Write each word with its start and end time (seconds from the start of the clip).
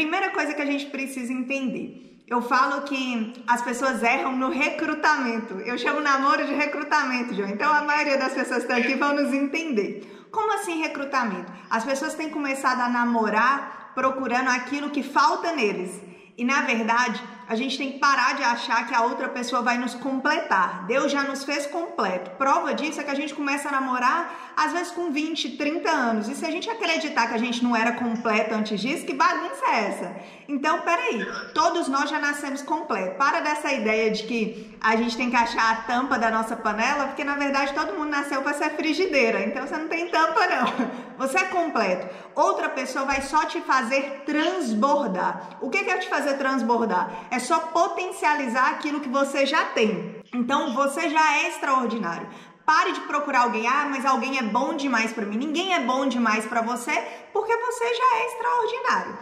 primeira 0.00 0.30
coisa 0.30 0.54
que 0.54 0.62
a 0.62 0.70
gente 0.72 0.86
precisa 0.86 1.30
entender. 1.30 2.24
Eu 2.26 2.40
falo 2.40 2.82
que 2.82 3.34
as 3.46 3.60
pessoas 3.60 4.02
erram 4.02 4.34
no 4.34 4.48
recrutamento. 4.48 5.54
Eu 5.60 5.76
chamo 5.76 6.00
namoro 6.00 6.46
de 6.46 6.54
recrutamento, 6.54 7.34
João. 7.34 7.50
Então 7.50 7.70
a 7.70 7.82
maioria 7.82 8.16
das 8.16 8.32
pessoas 8.32 8.64
que 8.64 8.72
estão 8.72 8.78
aqui 8.78 8.94
vão 8.94 9.14
nos 9.14 9.34
entender. 9.34 9.90
Como 10.30 10.54
assim 10.54 10.80
recrutamento? 10.80 11.52
As 11.68 11.84
pessoas 11.84 12.14
têm 12.14 12.30
começado 12.30 12.80
a 12.80 12.88
namorar 12.88 13.92
procurando 13.94 14.48
aquilo 14.48 14.88
que 14.88 15.02
falta 15.02 15.52
neles. 15.52 16.00
E 16.36 16.44
na 16.44 16.62
verdade, 16.62 17.22
a 17.50 17.56
gente 17.56 17.76
tem 17.76 17.92
que 17.92 17.98
parar 17.98 18.36
de 18.36 18.44
achar 18.44 18.86
que 18.86 18.94
a 18.94 19.02
outra 19.02 19.28
pessoa 19.28 19.60
vai 19.60 19.76
nos 19.76 19.94
completar. 19.94 20.86
Deus 20.86 21.10
já 21.10 21.24
nos 21.24 21.42
fez 21.44 21.66
completo. 21.66 22.30
Prova 22.38 22.72
disso 22.72 23.00
é 23.00 23.04
que 23.04 23.10
a 23.10 23.14
gente 23.14 23.34
começa 23.34 23.68
a 23.68 23.72
namorar, 23.72 24.52
às 24.56 24.72
vezes 24.72 24.92
com 24.92 25.10
20, 25.10 25.56
30 25.56 25.90
anos. 25.90 26.28
E 26.28 26.34
se 26.34 26.46
a 26.46 26.50
gente 26.50 26.70
acreditar 26.70 27.26
que 27.26 27.34
a 27.34 27.38
gente 27.38 27.62
não 27.62 27.74
era 27.74 27.92
completo 27.92 28.54
antes 28.54 28.80
disso, 28.80 29.04
que 29.04 29.14
bagunça 29.14 29.64
é 29.66 29.88
essa? 29.88 30.16
Então, 30.48 30.80
peraí, 30.82 31.26
todos 31.52 31.88
nós 31.88 32.08
já 32.08 32.18
nascemos 32.18 32.62
completos. 32.62 33.16
Para 33.16 33.40
dessa 33.40 33.72
ideia 33.72 34.10
de 34.10 34.22
que 34.22 34.76
a 34.80 34.96
gente 34.96 35.16
tem 35.16 35.28
que 35.28 35.36
achar 35.36 35.72
a 35.72 35.76
tampa 35.82 36.18
da 36.18 36.30
nossa 36.30 36.56
panela, 36.56 37.08
porque 37.08 37.24
na 37.24 37.34
verdade 37.34 37.74
todo 37.74 37.92
mundo 37.94 38.10
nasceu 38.10 38.42
para 38.42 38.54
ser 38.54 38.70
frigideira. 38.70 39.40
Então 39.44 39.66
você 39.66 39.76
não 39.76 39.88
tem 39.88 40.08
tampa, 40.08 40.40
não. 40.46 41.09
Você 41.30 41.38
é 41.38 41.44
completo. 41.44 42.08
Outra 42.34 42.68
pessoa 42.68 43.04
vai 43.04 43.22
só 43.22 43.44
te 43.44 43.60
fazer 43.60 44.24
transbordar. 44.26 45.58
O 45.60 45.70
que 45.70 45.78
é 45.78 45.98
te 45.98 46.08
fazer 46.08 46.34
transbordar? 46.34 47.28
É 47.30 47.38
só 47.38 47.60
potencializar 47.60 48.70
aquilo 48.70 48.98
que 48.98 49.08
você 49.08 49.46
já 49.46 49.66
tem. 49.66 50.20
Então 50.34 50.74
você 50.74 51.08
já 51.08 51.36
é 51.36 51.48
extraordinário. 51.50 52.26
Pare 52.66 52.92
de 52.92 53.00
procurar 53.02 53.42
alguém, 53.42 53.66
ah, 53.68 53.86
mas 53.88 54.04
alguém 54.04 54.38
é 54.38 54.42
bom 54.42 54.74
demais 54.74 55.12
para 55.12 55.24
mim. 55.24 55.36
Ninguém 55.36 55.72
é 55.72 55.80
bom 55.80 56.06
demais 56.06 56.44
para 56.46 56.62
você, 56.62 56.92
porque 57.32 57.56
você 57.56 57.94
já 57.94 58.16
é 58.16 58.26
extraordinário. 58.26 59.18